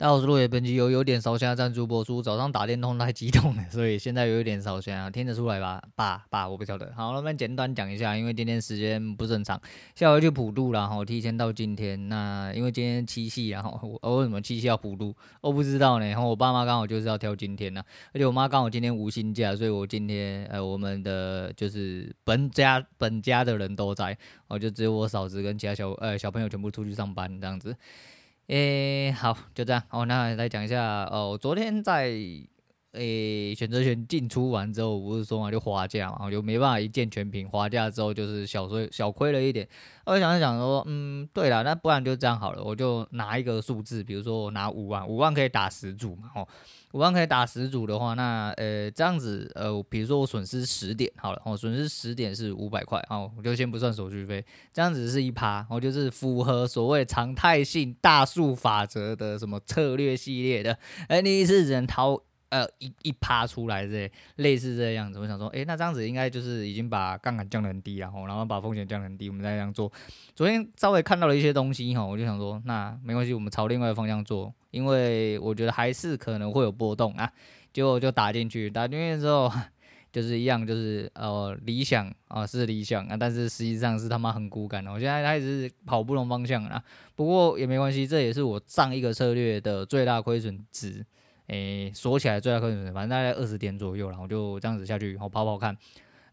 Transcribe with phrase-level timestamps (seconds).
[0.00, 2.22] 大家好，我是陆野，本期有有点烧香赞助播出。
[2.22, 5.82] 早上打电通太激动了，所以现在有一点烧香，听得出来吧？
[5.96, 6.92] 爸爸，我不晓得。
[6.94, 9.60] 好，我们简单讲一下，因为今天时间不正常，
[9.96, 12.08] 下午去普渡了哈，提前到今天。
[12.08, 13.64] 那因为今天七夕啊，
[14.00, 15.12] 我为什么七夕要普渡？
[15.40, 16.06] 我不知道呢。
[16.06, 17.82] 然后我爸妈刚好就是要挑今天呢，
[18.14, 27.74] 而且我妈刚好今天无薪假，所以我今天呃，我们的就是本家本家的人都在，我就只有我嫂子跟其他小呃小朋友全部出去上班这样子。
[28.48, 29.82] 诶、好，就这样。
[29.90, 31.38] 哦，那来讲一下哦。
[31.38, 32.10] 昨天在
[32.98, 37.48] 诶、欸、选择权进出完之后，我不是说嘛，就滑价嘛，我就没办法一键全平。
[37.48, 39.66] 滑价之后就是小亏小亏了一点。
[40.04, 46.48] 我想想说，嗯，对了，那不然就这样好了，我就拿一个数字，比如说我拿五万，五万可以打十组嘛，哦。
[46.92, 62.22] 五万可以打十组的话，那呃这样子呃，比如说我损失十点好了，我损失十点是五百块，哦，我就先不算手续费，这样子是一趴，我就是符合所谓常态性大数法则的什么策略系列的，哎，你是只能掏。
[62.50, 69.92] 呃，一一趴出来这类似这样子，我想说，诶、欸，那这样子应该就是已经把杠杆降得很低了，然后把风险降得很低，我们再这样做。
[70.34, 77.30] 昨天稍微看到了一些东西哈，我就想说，那没关系，我们朝另外一个方向做，因为我觉得还是可能会有波动啊。
[77.70, 79.52] 结果就打进去，打进去之后
[80.10, 84.90] 就是一样，就是呃理想啊是理想啊，但是实际上是他妈很骨感的。
[84.90, 86.82] 我现在开始跑不同方向了，
[87.14, 91.04] 不过也没关系，这也是我上一个策略的最大亏损值。
[91.48, 95.76] 诶，锁起来最大亏损，反正大概二十点左右，然后就这样子下去，然后跑跑看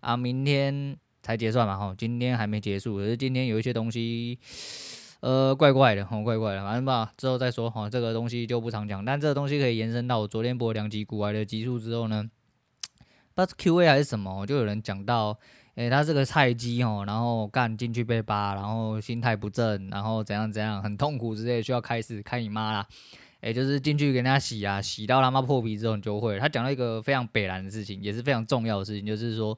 [0.01, 4.37] 啊，明天才结算嘛，哈，今天还没结束，可是今天有一些东西，
[5.21, 12.29] 呃，怪怪的，哈，怪怪的，反正吧，之后再说，哈，这个东西就不常讲，但这个东西可以延伸到我昨天播两集股癌的集数之后呢，
[13.33, 15.39] 不知道 QA 还是什么，就有人讲到，
[15.75, 22.85] 诶，他是个菜鸡，哦，然后干进去被扒，然后心态不正，然后怎样怎样，很痛苦之类，需要开始开你妈啦。
[23.45, 26.39] 哎、就是进去给人家洗啊，洗到他妈破皮之后你就会。
[26.39, 29.55] 他讲到一个非常北蓝的事情，也是非常重要的事情，就是说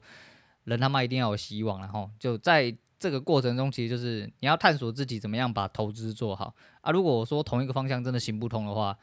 [0.64, 6.92] 人他妈一定要有希望，然后就在这个过程中，其实就是你要探索自己怎么样把投资做好啊。
[6.92, 8.94] 如果说同一个方向真的行不通的话，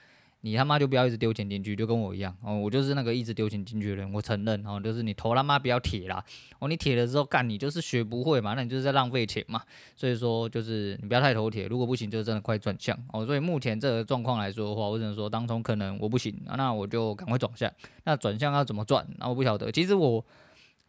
[0.45, 2.31] 你他妈就不要一直丢钱进去，就跟我一样。
[2.43, 4.63] 哦，我就是那个一直丢钱进去的人，我承认。
[4.63, 6.23] 哦，就是你投他妈比较铁啦。
[6.59, 9.59] 哦，你铁了之后干你就是学不会嘛，那你就是在浪费钱嘛，
[9.95, 12.95] 所以说就是你不要太头铁，如果不行就真的快转向。
[13.11, 17.71] 哦，所以目前这个状况来说的话，我只能说当冲可能我不行，那我就赶快转向，
[18.03, 19.03] 那转向要怎么转？
[19.17, 20.23] 那我不晓得，其实我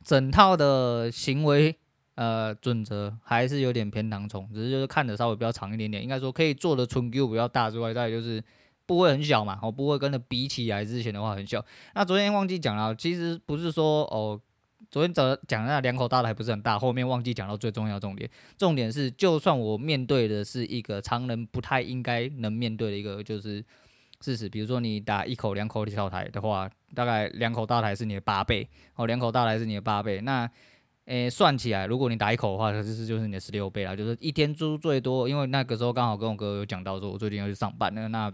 [0.04, 1.74] 整套的行为
[2.16, 8.44] 呃准则还是有点偏当冲，只是就是看的稍微比较长一点点，应该说可以做的纯 Q 比较大之外，再就是。
[8.86, 11.62] 不会很小嘛，我不会跟着比起来之前的话很小。
[11.94, 14.40] 那昨天忘记讲了，其实不是说哦，
[14.90, 18.30] 昨天早讲那两口大的还不是很大，后面忘记讲到最重要重点。
[18.56, 23.64] 重点是，就算我面对的是一个常人不太应该能面对的一个就是
[24.20, 30.20] 事实，比如说你打一口两口的小台的话，大概两口大台是你的八倍，哦，两口大台是你的八倍。
[30.20, 30.48] 那
[31.06, 33.96] 诶，算起来，如果你打一口的话，其实就是你的十六倍啦。
[33.96, 38.32] 就是一天租最多，因为那个时候刚好跟我哥有讲到说，我最近要去上班，那那。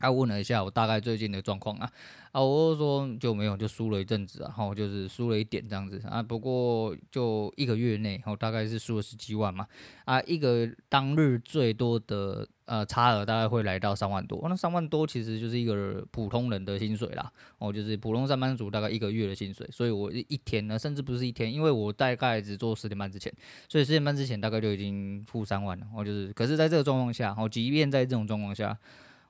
[0.00, 1.90] 他问了一下我大概最近的状况啊，
[2.32, 9.66] 啊，我就说就没有，就输了一阵子啊，然后就是输了一点这样子啊，不过就一个月内，然后大概是输了十几万嘛，
[10.06, 23.30] 啊，一个当日最多的呃差额大概会来到三万多，那三万多其实就是一个普通人的薪水啦，哦，就是普通上班族大概一个月的薪水，所以我一天呢，甚至不是一天，因为我大概只做十点半之前，
[23.68, 28.78] 所以十点半之前大概就已经负三万了，哦，就是，可是在这个状况下，哦，即便在这种状况下。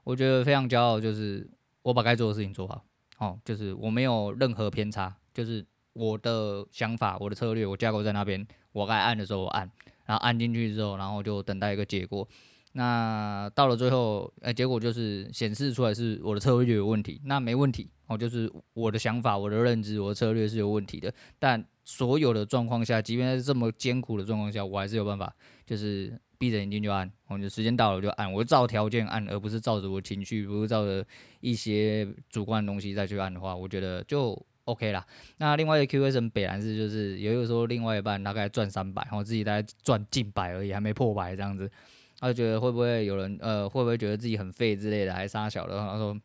[0.04, 1.48] 我觉得非常骄傲，就是
[1.82, 2.84] 我把该做的事情做好，
[3.18, 9.70] 哦，就是我没有任何偏差，就是我的想法、我的策略，我架构在那边，我该按的时候我按，
[10.06, 12.26] 然后按进去之后，然后就等待一个结果。
[12.72, 21.12] 那到了最后，哎，结果就是显示出来是我的策略有问题，那没问题，哦，就是我的想法、我的认知、我的策略是有问题的。
[21.38, 25.34] 但所有的状况下，即便在这么艰苦的状况下，我还是有办法，
[25.66, 26.20] 就是。
[26.40, 31.06] 闭着眼睛就按，我就时间到了我就按，我照条件按，而不是照着我情绪，不是照着
[31.40, 34.34] 一些主观的东西再去按的话，我觉得就
[34.64, 35.06] OK 啦。
[35.36, 41.70] 那另外一个 QS 北蓝是就是有一个说另外一半大概赚三百，然后自己大概赚近百而已，还没破百这样子，
[42.18, 46.18] 他就觉得会不会有人呃会不会觉得自己很废之类的，还杀小的，他说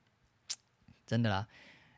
[1.06, 1.46] 真的啦。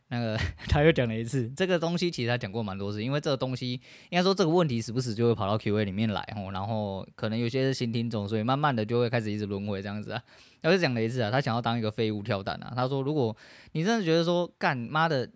[0.09, 0.39] 那个
[0.69, 3.73] 他又讲了一次，这个东西其实他讲过蛮多次，因为这个东西
[4.09, 10.21] 应该说这个问题时不时就会跑到 Q&A 里面来哦，然后可能有些是新听众，所以慢慢的就会开始一直轮回这样子啊。
[10.61, 12.73] 他就讲了一次啊，他想要当一个废物跳蛋啊。
[12.75, 13.35] 他说，如果
[13.73, 15.29] 你真的觉得说干妈的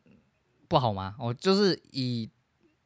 [0.67, 1.15] 不好吗？
[1.19, 2.29] 哦，就是以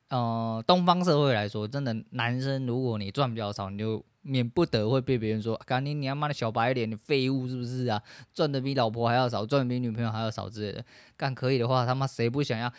[0.10, 8.02] 呃东方社会来说，真的男生如果你赚比较少，你就免不得会被别人说，干你你他妈的小白脸，你废物是不是啊？
[8.34, 10.84] 赚的比老婆还要少，赚的比女朋友还要少之类的。
[11.16, 12.74] 干可以的话，他妈谁不想要？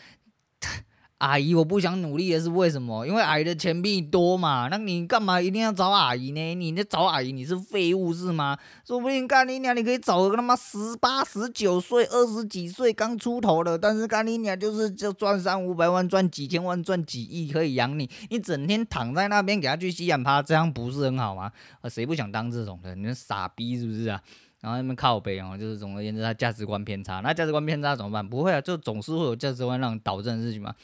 [1.18, 3.06] 阿姨，我不想努力的是为什么？
[3.06, 4.68] 因为阿姨的钱比你多嘛。
[4.70, 6.54] 那你干嘛一定要找阿姨呢？
[6.54, 8.58] 你那找阿姨，你是废物是吗？
[8.86, 18.10] 说不定干你娘，你可以找个他妈十八、十九岁、二十几岁刚出头的，但是干你娘就是就赚三五百万、赚几千万、赚几亿可以养你。
[18.28, 21.50] 你整天躺在那边给他去吸氧趴，这样不是很好吗？
[21.80, 22.94] 啊，谁不想当这种的？
[22.94, 24.20] 你是傻逼是不是啊？
[24.60, 27.20] 然后那边靠北哦，就是总而言之，他价值观偏差。
[27.20, 28.28] 那价值观偏差怎么办？
[28.28, 30.74] 不会啊，就总是会有价值观让你导正的事情嘛。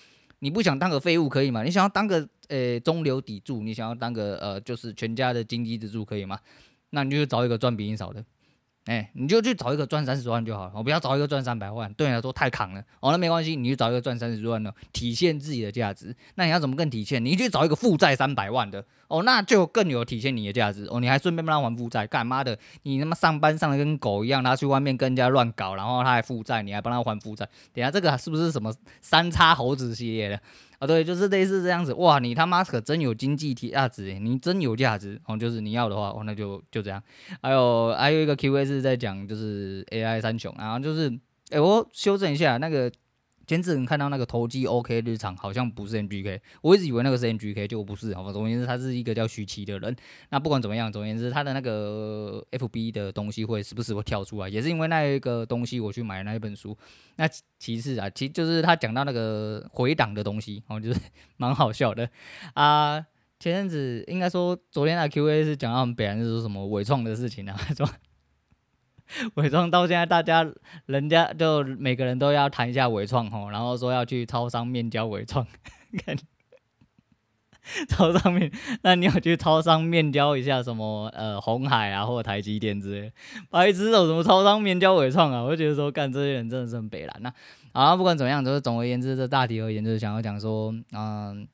[0.43, 1.63] 你不想当个废物可以吗？
[1.63, 6.37] 你想要当个呃中流砥柱，你想要当个呃就是全家的经济支柱可以吗？
[6.91, 8.25] 那你就找一个赚比你少的。
[8.87, 12.83] 哎、你就去找一个赚三十万就好了，我不要找一个赚三百万，对你来说太扛了。
[12.99, 16.13] 哦，那没关系，你去找一个赚三十万的，体现自己的价值。
[16.35, 17.25] 那你要怎么更体现？
[17.25, 20.85] 你去找一个负债三百万的，哦，那就更有体现你的价值。
[20.91, 22.59] 哦，你还顺便帮他还负债，干嘛的？
[22.83, 27.49] 你他妈上班上的跟狗一样，他去外面跟人家乱搞，然后他还负债，你还帮他还负债？
[27.73, 30.41] 等下这个是不是什么三叉猴子系列的？
[30.83, 31.95] 啊，对，就是类似这样子。
[31.95, 35.37] 哇，你他妈可真有经济体价值，你真有价值哦。
[35.37, 37.01] 就是你要的话，哦，那就就这样。
[37.41, 41.09] 还有还有一个 Q&A 是在讲就是 AI 三雄，然后就是，
[41.51, 42.91] 哎，我修正一下那个。
[43.53, 48.15] 前阵子看到那个投机 OK 日常好像不是 NGK，我一直以为那个是 NGK，结果不是。
[48.15, 49.95] 好吧，总而言之，他是一个叫徐奇的人。
[50.31, 56.75] 那不管怎么样，总而言之，他的那个 FB 的东西会时不时会跳出来，也是因为那一个东西我去买那一本书。
[57.17, 57.29] 那
[57.59, 60.99] 其次啊，其就是他讲到那个回档的东西，哦，就是
[61.37, 62.09] 蛮好笑的
[62.55, 63.05] 啊。
[63.39, 67.87] 前阵子应该说昨天那 QA 是讲到我们北南是说什么伪创的事情啊，说。
[69.35, 70.51] 伪创到现在，大家
[70.87, 75.47] 人家就每个人都要谈一下伪创吼，然后说要去超商面交伪创，
[76.05, 76.17] 看
[77.89, 78.51] 超商面，
[78.83, 83.13] 那你要去超商面交一下什么呃红海啊或者台积电之类，
[83.51, 85.43] 白痴哦，什么超商面交伪创啊？
[85.43, 87.33] 我就觉得说干这些人真的是很北蓝呐。
[87.73, 91.47] 啊，不管怎么样，就是总而言之，这大体而言就是想要讲说，嗯、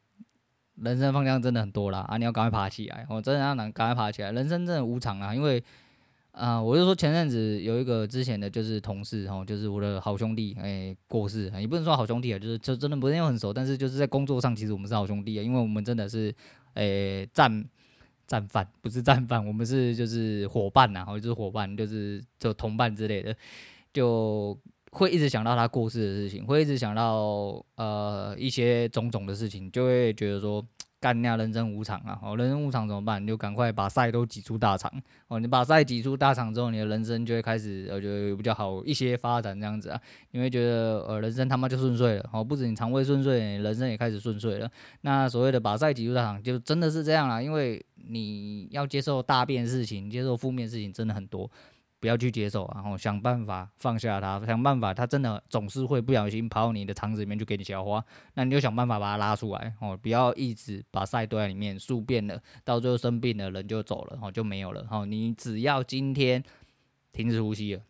[0.76, 5.62] 人生方向真的很多啦啊，你要赶快爬起来，我真的要赶快爬起来，人生真的无常啊，因为。
[6.38, 16.32] 啊、我就说前阵子有一个之前的就是同事哦，就是我的好兄弟哎、过世，也不能说好兄弟啊，就是就真的不是很熟，但是就是在工作上其实我们是好兄弟啊，因为我们真的是
[16.74, 17.68] 诶战
[18.28, 23.34] 战犯，不是战犯，我们是就是伙伴呐，或者就是伙伴，就是就同伴之类的，
[23.92, 24.56] 就
[24.92, 30.64] 会一直想到他过世的事情，会一直想到呃一些种种的事情，就会觉得说。
[31.00, 32.18] 干掉人生无常啊！
[32.22, 33.22] 哦，人生无常怎么办？
[33.22, 34.92] 你就赶快把赛都挤出大场
[35.28, 35.38] 哦！
[35.38, 40.00] 你把赛挤出大场之后，你的人生就会开始呃，就比较好一些发展这样子啊。
[40.32, 42.42] 你会觉得呃，人生他妈就顺遂了哦！
[42.42, 44.68] 不止你肠胃顺遂，人生也开始顺遂了。
[45.02, 51.48] 那所谓的把赛挤出大场，就真的是这样啦，因为你要接受大变事情，接受负面事情，真的很多。
[52.00, 58.04] 不要去接受，然后想办法放下它，想办法，它真的总是会不小心跑到你的肠子里面去给你消化，
[58.34, 65.04] 那你就想办法把它拉出来哦，不要一直把塞堆在里面，宿便了，到最后生病了，人就走了哦，就没有了哦。
[65.04, 66.42] 你只要今天
[67.12, 67.82] 停止呼吸了，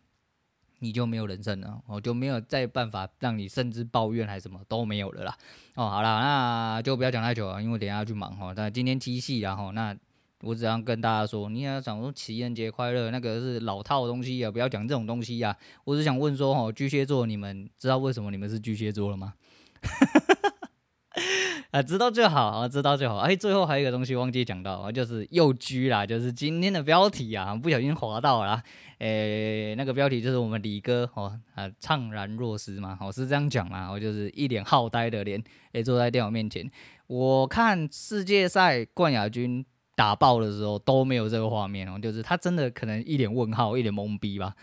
[0.79, 5.37] 你就没有人生了哦，就没有再办法让你甚至抱怨还是什么都没有了啦
[5.75, 5.87] 哦。
[5.87, 8.53] 好了，那就不要讲太久了，因为等下要去忙哦。
[8.55, 9.95] 但今天七夕然后那。
[10.41, 15.53] 我只想跟大家说，你要想说情人节快乐，那个是老套的东西啊，不要讲这种东西啊。
[15.83, 19.33] 我只想问说，哦，巨蟹座，你们知道为什么你们是巨蟹座了吗？
[21.71, 23.17] 啊，知道就好啊，知道就好。
[23.17, 28.63] 哎，最后还有一个东西忘记讲到啊，就是又居啦，就是今天的标题啊，不小心滑到了。
[28.99, 36.71] 诶，那个标题就是我们李哥哦，啊，怅然若失嘛，我是这样讲嘛，我就是一脸好呆的脸，诶，坐在电脑面前，
[37.07, 39.65] 我看世界赛冠亚军。
[39.99, 44.53] 打爆的时候都没有这个画面哦，就是他真的可能一脸问号，一脸懵逼吧？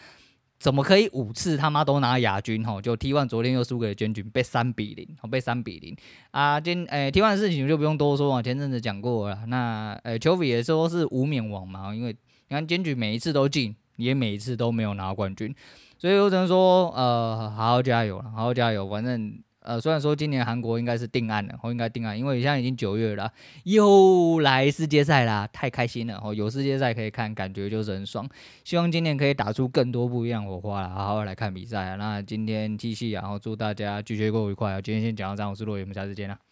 [0.58, 2.66] 怎么可以五次他妈都拿亚军？
[2.66, 5.94] 哦，就 T1 昨天又输给了娟军，被三比零，被三比零
[6.30, 6.58] 啊！
[6.58, 9.44] 今诶 T1 的事情就不用多说啊，前阵子讲过了。
[9.48, 12.16] 那诶丘比也说是无冕王嘛，因为
[12.48, 15.54] 你看娟军每一次都进，也每一次都没有拿冠军，
[15.98, 19.38] 所以我只能说呃，好好加油，好好加油，反正。
[19.66, 23.30] 呃，虽然说今年韩国应该是定案了，哦应该定案，因为现在已经九月了，
[23.64, 26.32] 又来世界赛啦，太开心了哦！
[26.32, 28.28] 有世界赛可以看，感觉就是很爽。
[28.64, 31.96] 希望今年可以打出更多不一样火花啦，好好来看比赛啊！
[31.96, 34.80] 那今天继续，然后祝大家拒绝过愉快啊！
[34.80, 36.45] 今天先讲到这，我是洛言，我们下次见啦。